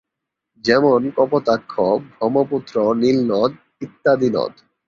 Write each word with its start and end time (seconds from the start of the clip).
যেমনঃ 0.65 1.05
কপোতাক্ষ, 1.17 1.73
ব্রহ্মপুত্র, 2.09 2.75
নীল 3.01 3.17
নদ 3.31 3.51
ইত্যাদি 3.81 4.29
নদ। 4.35 4.53